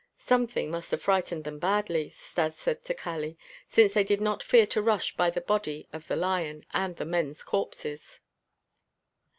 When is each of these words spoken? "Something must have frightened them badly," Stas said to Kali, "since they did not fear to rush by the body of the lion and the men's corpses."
"Something 0.17 0.71
must 0.71 0.89
have 0.89 1.03
frightened 1.03 1.43
them 1.43 1.59
badly," 1.59 2.09
Stas 2.09 2.55
said 2.57 2.83
to 2.85 2.95
Kali, 2.95 3.37
"since 3.69 3.93
they 3.93 4.03
did 4.03 4.19
not 4.19 4.41
fear 4.41 4.65
to 4.65 4.81
rush 4.81 5.15
by 5.15 5.29
the 5.29 5.41
body 5.41 5.87
of 5.93 6.07
the 6.07 6.15
lion 6.15 6.65
and 6.73 6.95
the 6.95 7.05
men's 7.05 7.43
corpses." 7.43 8.19